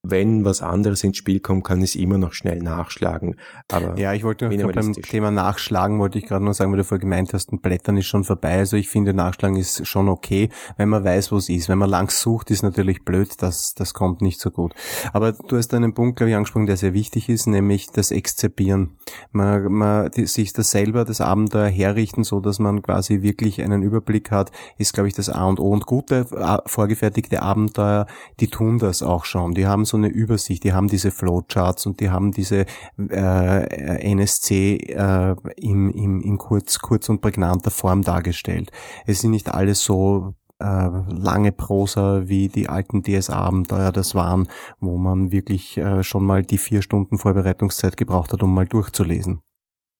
wenn 0.02 0.44
was 0.44 0.62
anderes 0.62 1.02
ins 1.02 1.16
Spiel 1.16 1.40
kommt, 1.40 1.64
kann 1.64 1.82
es 1.82 1.96
immer 1.96 2.18
noch 2.18 2.32
schnell 2.32 2.62
nachschlagen. 2.62 3.36
Aber 3.70 3.98
ja, 3.98 4.12
ich 4.14 4.22
wollte 4.22 4.48
noch 4.48 4.72
beim 4.72 4.92
Thema 4.92 5.30
Nachschlagen 5.30 5.98
wollte 5.98 6.18
ich 6.18 6.26
gerade 6.26 6.44
noch 6.44 6.52
sagen, 6.52 6.70
weil 6.70 6.78
du 6.78 6.84
vorher 6.84 7.00
gemeint 7.00 7.34
hast, 7.34 7.52
ein 7.52 7.60
Blättern 7.60 7.96
ist 7.96 8.06
schon 8.06 8.22
vorbei. 8.22 8.58
Also 8.58 8.76
ich 8.76 8.88
finde, 8.88 9.12
Nachschlagen 9.12 9.56
ist 9.56 9.86
schon 9.86 10.08
okay, 10.08 10.50
wenn 10.76 10.88
man 10.88 11.02
weiß, 11.02 11.32
wo 11.32 11.36
es 11.36 11.48
ist. 11.48 11.68
Wenn 11.68 11.78
man 11.78 11.90
lang 11.90 12.10
sucht, 12.10 12.50
ist 12.50 12.62
natürlich 12.62 13.04
blöd, 13.04 13.30
das, 13.38 13.74
das 13.74 13.92
kommt 13.92 14.22
nicht 14.22 14.40
so 14.40 14.50
gut. 14.50 14.72
Aber 15.12 15.32
du 15.32 15.56
hast 15.56 15.74
einen 15.74 15.94
Punkt, 15.94 16.16
glaube 16.16 16.30
ich, 16.30 16.36
angesprochen, 16.36 16.66
der 16.66 16.76
sehr 16.76 16.94
wichtig 16.94 17.28
ist, 17.28 17.46
nämlich 17.46 17.88
das 17.90 18.12
Exzepieren. 18.12 18.96
Man, 19.32 19.72
man 19.72 20.10
die, 20.12 20.26
sich 20.26 20.52
das 20.52 20.70
selber, 20.70 21.04
das 21.04 21.20
Abenteuer 21.20 21.68
herrichten, 21.68 22.22
so 22.22 22.40
dass 22.40 22.60
man 22.60 22.82
quasi 22.82 23.22
wirklich 23.22 23.60
einen 23.62 23.82
Überblick 23.82 24.30
hat, 24.30 24.52
ist, 24.78 24.92
glaube 24.94 25.08
ich, 25.08 25.14
das 25.14 25.28
A 25.28 25.44
und 25.46 25.58
O. 25.58 25.72
Und 25.72 25.86
gute, 25.86 26.26
vorgefertigte 26.66 27.42
Abenteuer, 27.42 28.06
die 28.38 28.48
tun 28.48 28.78
das 28.78 29.02
auch 29.02 29.24
schon. 29.24 29.54
Die 29.54 29.66
haben 29.66 29.87
so 29.88 29.96
eine 29.96 30.08
Übersicht, 30.08 30.64
die 30.64 30.72
haben 30.72 30.88
diese 30.88 31.10
Flowcharts 31.10 31.86
und 31.86 32.00
die 32.00 32.10
haben 32.10 32.32
diese 32.32 32.66
äh, 32.98 34.12
NSC 34.12 34.76
äh, 34.76 35.34
im, 35.56 35.90
im, 35.90 36.20
in 36.20 36.38
kurz, 36.38 36.78
kurz 36.78 37.08
und 37.08 37.20
prägnanter 37.20 37.70
Form 37.70 38.02
dargestellt. 38.02 38.70
Es 39.06 39.20
sind 39.20 39.32
nicht 39.32 39.52
alles 39.52 39.82
so 39.82 40.34
äh, 40.60 40.64
lange 40.64 41.52
Prosa 41.52 42.28
wie 42.28 42.48
die 42.48 42.68
alten 42.68 43.02
DSA-Abenteuer 43.02 43.92
das 43.92 44.14
waren, 44.14 44.48
wo 44.80 44.96
man 44.96 45.30
wirklich 45.30 45.76
äh, 45.76 46.02
schon 46.02 46.24
mal 46.24 46.42
die 46.42 46.58
vier 46.58 46.82
Stunden 46.82 47.18
Vorbereitungszeit 47.18 47.96
gebraucht 47.96 48.32
hat, 48.32 48.42
um 48.42 48.54
mal 48.54 48.66
durchzulesen. 48.66 49.40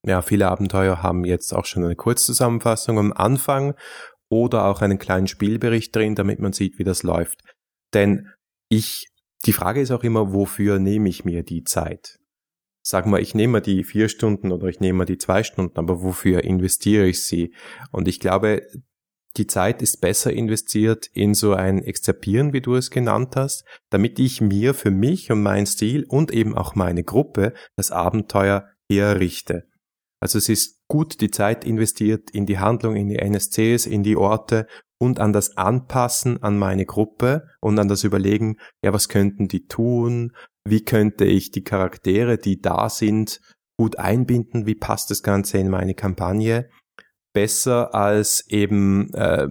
Ja, 0.07 0.23
viele 0.23 0.49
Abenteuer 0.49 1.02
haben 1.02 1.25
jetzt 1.25 1.52
auch 1.52 1.64
schon 1.64 1.85
eine 1.85 1.97
Kurzzusammenfassung 1.97 2.99
am 2.99 3.12
Anfang 3.12 3.75
oder 4.30 4.66
auch 4.66 4.83
einen 4.83 4.99
kleinen 4.99 5.26
Spielbericht 5.26 5.95
drin, 5.95 6.14
damit 6.14 6.38
man 6.38 6.52
sieht, 6.52 6.78
wie 6.78 6.85
das 6.85 7.02
läuft. 7.02 7.42
Denn 7.95 8.28
ich 8.68 9.07
die 9.47 9.52
Frage 9.52 9.80
ist 9.80 9.90
auch 9.90 10.04
immer, 10.04 10.33
wofür 10.33 10.78
nehme 10.78 11.09
ich 11.09 11.25
mir 11.25 11.42
die 11.42 11.64
Zeit? 11.64 12.18
Sag 12.83 13.07
mal, 13.07 13.21
ich 13.21 13.35
nehme 13.35 13.61
die 13.61 13.85
vier 13.85 14.09
Stunden 14.09 14.50
oder 14.50 14.68
ich 14.68 14.80
nehme 14.80 15.04
die 15.04 15.18
zwei 15.18 15.42
Stunden, 15.42 15.78
aber 15.78 16.02
wofür 16.02 16.45
investiere 16.45 17.07
ich 17.07 17.23
sie? 17.25 17.54
Und 17.92 18.09
ich 18.09 18.18
glaube, 18.18 18.62
die 19.37 19.47
Zeit 19.47 19.83
ist 19.83 20.00
besser 20.00 20.33
investiert 20.33 21.07
in 21.12 21.35
so 21.35 21.52
ein 21.54 21.83
Exzerpieren, 21.83 22.52
wie 22.52 22.61
du 22.61 22.75
es 22.75 22.90
genannt 22.90 23.37
hast, 23.37 23.64
damit 23.90 24.18
ich 24.18 24.40
mir 24.40 24.75
für 24.75 24.90
mich 24.90 25.30
und 25.30 25.42
meinen 25.42 25.66
Stil 25.66 26.04
und 26.09 26.33
eben 26.33 26.57
auch 26.57 26.75
meine 26.75 27.04
Gruppe 27.04 27.52
das 27.76 27.90
Abenteuer 27.90 28.68
herrichte. 28.90 29.64
Also 30.21 30.38
es 30.38 30.49
ist 30.49 30.83
gut 30.88 31.21
die 31.21 31.30
Zeit 31.30 31.64
investiert 31.64 32.30
in 32.30 32.47
die 32.47 32.59
Handlung, 32.59 32.97
in 32.97 33.09
die 33.09 33.18
NSCs, 33.18 33.87
in 33.87 34.02
die 34.02 34.16
Orte 34.16 34.66
und 34.99 35.21
an 35.21 35.33
das 35.33 35.57
Anpassen 35.57 36.43
an 36.43 36.59
meine 36.59 36.85
Gruppe 36.85 37.49
und 37.61 37.78
an 37.78 37.88
das 37.88 38.05
Überlegen, 38.05 38.57
ja, 38.83 38.93
was 38.93 39.09
könnten 39.09 39.49
die 39.49 39.67
tun? 39.67 40.33
Wie 40.64 40.85
könnte 40.85 41.25
ich 41.25 41.50
die 41.50 41.62
Charaktere, 41.62 42.37
die 42.37 42.61
da 42.61 42.90
sind, 42.90 43.40
gut 43.78 43.99
einbinden? 43.99 44.67
Wie 44.67 44.75
passt 44.75 45.11
das 45.11 45.23
Ganze 45.23 45.59
in 45.59 45.71
meine 45.71 45.95
Kampagne? 45.95 46.69
Besser 47.33 47.95
als 47.95 48.45
eben 48.49 49.12
äh, 49.14 49.49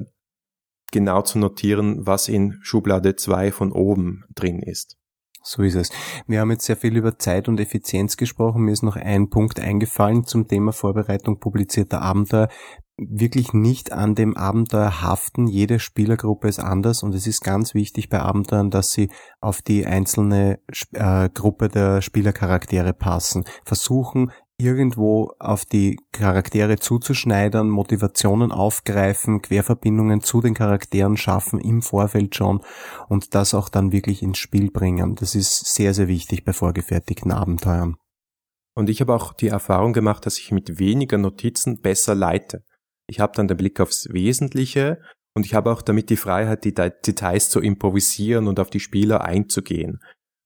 genau 0.92 1.22
zu 1.22 1.40
notieren, 1.40 2.06
was 2.06 2.28
in 2.28 2.60
Schublade 2.62 3.16
2 3.16 3.52
von 3.52 3.72
oben 3.72 4.26
drin 4.36 4.60
ist. 4.60 4.98
So 5.44 5.64
ist 5.64 5.76
es. 5.76 5.90
Wir 6.28 6.42
haben 6.42 6.52
jetzt 6.52 6.66
sehr 6.66 6.76
viel 6.76 6.98
über 6.98 7.18
Zeit 7.18 7.48
und 7.48 7.58
Effizienz 7.62 8.18
gesprochen. 8.18 8.64
Mir 8.64 8.74
ist 8.74 8.84
noch 8.84 8.98
ein 8.98 9.30
Punkt 9.30 9.62
eingefallen 9.62 10.26
zum 10.26 10.46
Thema 10.50 10.74
Vorbereitung 10.74 11.40
publizierter 11.40 12.02
Abenteuer 12.02 12.50
wirklich 12.98 13.54
nicht 13.54 13.92
an 13.92 14.16
dem 14.16 14.36
Abenteuer 14.36 15.02
haften. 15.02 15.48
Jede 15.48 15.80
Spielergruppe 15.80 16.48
ist 16.48 16.60
anders 16.60 17.04
und 17.04 17.14
es 17.14 17.28
ist 17.28 17.44
ganz 17.44 17.74
wichtig 17.74 18.10
bei 18.10 18.20
Abenteuern, 18.20 18.72
dass 18.72 18.92
sie 18.92 19.10
auf 19.40 19.62
die 19.62 19.86
einzelne 19.86 20.60
äh, 20.94 21.30
Gruppe 21.30 21.70
der 21.70 22.02
Spielercharaktere 22.02 22.94
passen. 22.94 23.46
Versuchen 23.66 24.32
irgendwo 24.60 25.34
auf 25.38 25.66
die 25.66 26.00
Charaktere 26.12 26.78
zuzuschneidern, 26.78 27.70
Motivationen 27.70 28.52
aufgreifen, 28.52 29.42
Querverbindungen 29.44 30.22
zu 30.22 30.42
den 30.42 30.56
Charakteren 30.56 31.16
schaffen 31.16 31.60
im 31.60 31.84
Vorfeld 31.84 32.36
schon 32.36 32.62
und 33.08 33.36
das 33.36 33.54
auch 33.54 33.70
dann 33.70 33.92
wirklich 33.92 34.24
ins 34.24 34.40
Spiel 34.40 34.72
bringen. 34.72 35.16
Das 35.16 35.36
ist 35.36 35.76
sehr, 35.76 35.94
sehr 35.94 36.08
wichtig 36.08 36.44
bei 36.44 36.54
vorgefertigten 36.54 37.32
Abenteuern. 37.32 37.98
Und 38.74 38.90
ich 38.90 39.02
habe 39.02 39.14
auch 39.14 39.34
die 39.34 39.48
Erfahrung 39.48 39.94
gemacht, 39.94 40.26
dass 40.26 40.40
ich 40.40 40.52
mit 40.52 40.80
weniger 40.80 41.18
Notizen 41.18 41.82
besser 41.82 42.16
leite. 42.16 42.64
Ich 43.08 43.20
habe 43.20 43.34
dann 43.36 43.48
den 43.48 43.58
Blick 43.58 43.80
aufs 43.80 44.12
Wesentliche 44.12 45.02
und 45.34 45.46
ich 45.46 45.54
habe 45.54 45.72
auch 45.72 45.82
damit 45.82 46.10
die 46.10 46.18
Freiheit, 46.18 46.66
die 46.66 46.74
Details 46.74 47.50
zu 47.50 47.62
improvisieren 47.62 48.48
und 48.48 48.60
auf 48.60 48.70
die 48.70 48.80
Spieler 48.80 49.24
einzugehen. 49.24 50.00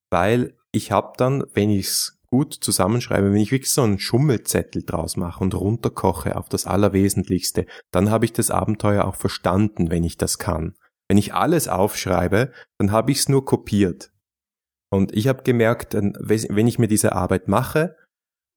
Weil 0.10 0.56
ich 0.72 0.92
habe 0.92 1.14
dann, 1.18 1.44
wenn 1.54 1.70
ich 1.70 1.88
es 1.88 2.20
gut 2.28 2.54
zusammenschreibe, 2.54 3.32
wenn 3.32 3.42
ich 3.42 3.52
wirklich 3.52 3.72
so 3.72 3.82
einen 3.84 4.00
Schummelzettel 4.00 4.84
draus 4.84 5.18
mache 5.18 5.44
und 5.44 5.54
runterkoche 5.54 6.36
auf 6.36 6.50
das 6.50 6.66
Allerwesentlichste, 6.66 7.66
dann 7.92 8.10
habe 8.10 8.26
ich 8.26 8.34
das 8.34 8.52
Abenteuer 8.52 9.06
auch 9.06 9.16
verstanden, 9.16 9.90
wenn 9.90 10.04
ich 10.04 10.18
das 10.18 10.38
kann. 10.38 10.76
Wenn 11.10 11.18
ich 11.18 11.34
alles 11.34 11.68
aufschreibe, 11.68 12.52
dann 12.78 12.92
habe 12.92 13.12
ich 13.12 13.20
es 13.20 13.30
nur 13.30 13.44
kopiert. 13.44 14.12
Und 14.90 15.14
ich 15.16 15.28
habe 15.28 15.44
gemerkt, 15.44 15.94
wenn 15.94 16.68
ich 16.68 16.80
mir 16.80 16.88
diese 16.88 17.14
Arbeit 17.14 17.48
mache, 17.48 17.96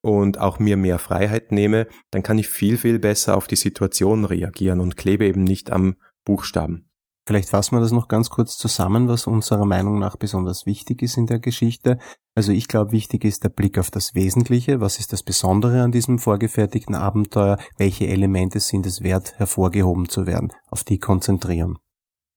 und 0.05 0.39
auch 0.39 0.59
mir 0.59 0.77
mehr 0.77 0.99
Freiheit 0.99 1.51
nehme, 1.51 1.87
dann 2.11 2.23
kann 2.23 2.39
ich 2.39 2.49
viel, 2.49 2.77
viel 2.77 2.99
besser 2.99 3.37
auf 3.37 3.47
die 3.47 3.57
Situation 3.57 4.27
reagieren 4.27 4.81
und 4.81 4.99
klebe 4.99 5.25
eben 5.25 5.45
nicht 5.45 5.73
am 5.73 5.97
Buchstaben. 6.27 6.91
Vielleicht 7.27 7.49
fassen 7.49 7.75
wir 7.75 7.81
das 7.81 7.91
noch 7.91 8.07
ganz 8.07 8.29
kurz 8.29 8.59
zusammen, 8.59 9.09
was 9.09 9.27
unserer 9.27 9.65
Meinung 9.65 9.99
nach 9.99 10.17
besonders 10.17 10.67
wichtig 10.67 11.01
ist 11.01 11.17
in 11.17 11.25
der 11.25 11.39
Geschichte. 11.39 11.99
Also 12.35 12.53
ich 12.53 12.69
glaube, 12.69 12.93
wichtig 12.93 13.25
ist 13.25 13.45
der 13.45 13.49
Blick 13.49 13.79
auf 13.79 13.91
das 13.91 14.15
Wesentliche. 14.15 14.83
Was 14.83 14.99
ist 14.99 15.15
das 15.15 15.23
Besondere 15.23 15.83
an 15.83 15.91
diesem 15.91 16.19
vorgefertigten 16.19 16.95
Abenteuer? 16.95 17.57
Welche 17.79 18.07
Elemente 18.07 18.61
sind 18.61 18.85
es 18.85 19.03
wert, 19.03 19.39
hervorgehoben 19.39 20.11
zu 20.11 20.27
werden? 20.27 20.53
Auf 20.69 20.85
die 20.85 20.99
konzentrieren. 20.99 21.79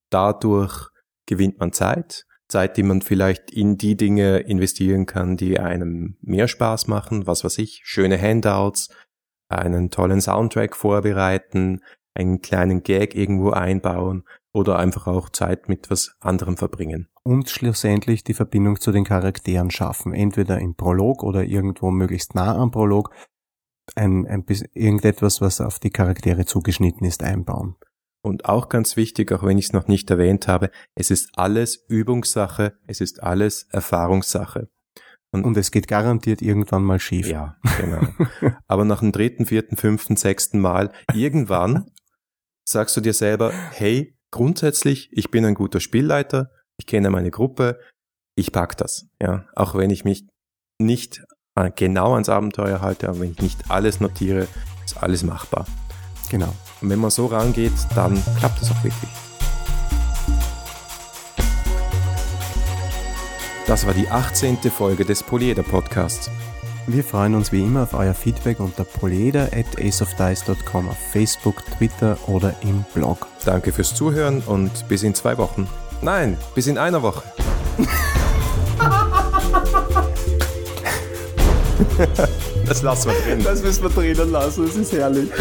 Dadurch 0.10 0.88
gewinnt 1.26 1.60
man 1.60 1.74
Zeit, 1.74 2.24
Zeit, 2.48 2.78
die 2.78 2.84
man 2.84 3.02
vielleicht 3.02 3.52
in 3.52 3.78
die 3.78 3.98
Dinge 3.98 4.40
investieren 4.40 5.06
kann, 5.06 5.38
die 5.38 5.60
einem 5.60 6.18
mehr 6.22 6.48
Spaß 6.48 6.88
machen, 6.88 7.28
was 7.28 7.44
weiß 7.44 7.58
ich, 7.58 7.82
schöne 7.84 8.22
Handouts, 8.22 8.90
einen 9.50 9.92
tollen 9.92 10.22
Soundtrack 10.22 10.76
vorbereiten, 10.76 11.82
einen 12.14 12.42
kleinen 12.42 12.84
Gag 12.84 13.16
irgendwo 13.16 13.52
einbauen 13.52 14.24
oder 14.54 14.80
einfach 14.80 15.08
auch 15.08 15.30
Zeit 15.30 15.70
mit 15.70 15.90
was 15.92 16.16
anderem 16.20 16.58
verbringen. 16.58 17.08
Und 17.24 17.50
schlussendlich 17.50 18.24
die 18.24 18.34
Verbindung 18.34 18.80
zu 18.80 18.92
den 18.92 19.04
Charakteren 19.04 19.70
schaffen, 19.70 20.14
entweder 20.14 20.60
im 20.60 20.76
Prolog 20.76 21.24
oder 21.24 21.44
irgendwo 21.44 21.92
möglichst 21.92 22.34
nah 22.34 22.56
am 22.56 22.72
Prolog, 22.72 23.14
ein, 23.96 24.26
ein 24.26 24.46
irgendetwas, 24.74 25.42
was 25.42 25.62
auf 25.62 25.80
die 25.80 25.92
Charaktere 25.92 26.46
zugeschnitten 26.46 27.06
ist, 27.06 27.24
einbauen. 27.24 27.76
Und 28.24 28.46
auch 28.46 28.70
ganz 28.70 28.98
wichtig, 28.98 29.32
auch 29.32 29.44
wenn 29.44 29.58
ich 29.58 29.66
es 29.66 29.74
noch 29.74 29.88
nicht 29.88 30.10
erwähnt 30.10 30.48
habe, 30.48 30.72
es 30.96 31.12
ist 31.12 31.38
alles 31.38 31.86
Übungssache, 31.88 32.78
es 32.88 33.00
ist 33.00 33.24
alles 33.24 33.68
Erfahrungssache. 33.72 34.70
Und, 35.32 35.46
und 35.46 35.58
es 35.58 35.72
geht 35.72 35.88
garantiert 35.88 36.42
irgendwann 36.42 36.84
mal 36.84 37.00
schief. 37.00 37.28
Ja, 37.28 37.58
genau. 37.78 38.08
Aber 38.68 38.86
nach 38.86 39.00
dem 39.00 39.12
dritten, 39.12 39.46
vierten, 39.46 39.76
fünften, 39.76 40.16
sechsten 40.16 40.60
Mal, 40.60 40.92
irgendwann 41.14 41.92
sagst 42.68 42.98
du 42.98 43.02
dir 43.02 43.14
selber, 43.14 43.52
hey, 43.72 44.18
grundsätzlich, 44.32 45.10
ich 45.12 45.30
bin 45.30 45.46
ein 45.46 45.56
guter 45.56 45.80
Spielleiter, 45.80 46.52
ich 46.78 46.86
kenne 46.86 47.10
meine 47.10 47.32
Gruppe, 47.32 47.80
ich 48.36 48.52
pack 48.52 48.78
das. 48.78 49.08
Ja, 49.22 49.46
auch 49.56 49.76
wenn 49.76 49.90
ich 49.90 50.06
mich 50.06 50.28
nicht 50.80 51.24
genau 51.76 52.14
ans 52.14 52.30
Abenteuer 52.30 52.82
halte, 52.82 53.10
aber 53.10 53.22
wenn 53.22 53.32
ich 53.32 53.42
nicht 53.42 53.70
alles 53.70 54.00
notiere, 54.00 54.48
ist 54.86 55.02
alles 55.02 55.24
machbar. 55.24 55.66
Genau. 56.30 56.54
Und 56.82 56.90
wenn 56.90 57.00
man 57.00 57.10
so 57.10 57.26
rangeht, 57.26 57.74
dann 57.96 58.22
klappt 58.38 58.62
es 58.62 58.72
auch 58.72 58.84
wirklich. 58.84 59.10
Das 63.66 63.86
war 63.86 63.94
die 63.94 64.10
18. 64.10 64.58
Folge 64.72 65.04
des 65.04 65.24
Polyeder 65.24 65.64
Podcasts. 65.64 66.30
Wir 66.90 67.04
freuen 67.04 67.36
uns 67.36 67.52
wie 67.52 67.64
immer 67.64 67.84
auf 67.84 67.94
euer 67.94 68.14
Feedback 68.14 68.62
unter 68.62 68.86
polyeder 68.86 69.50
at 69.52 69.66
aceofdice.com 69.78 70.88
auf 70.88 70.96
Facebook, 71.12 71.62
Twitter 71.78 72.18
oder 72.28 72.56
im 72.62 72.86
Blog. 72.94 73.28
Danke 73.44 73.74
fürs 73.74 73.94
Zuhören 73.94 74.42
und 74.46 74.88
bis 74.88 75.04
in 75.04 75.14
zwei 75.14 75.38
Wochen. 75.38 75.68
Nein, 76.02 76.38
bis 76.56 76.68
in 76.68 76.78
einer 76.78 77.02
Woche. 77.02 77.24
das 82.66 82.82
lassen 82.84 83.12
wir 83.12 83.20
drin. 83.20 83.44
Das 83.44 83.62
müssen 83.62 83.84
wir 83.84 83.90
drinnen 83.90 84.32
lassen, 84.32 84.66
das 84.66 84.78
ist 84.78 84.94
herrlich. 84.94 85.30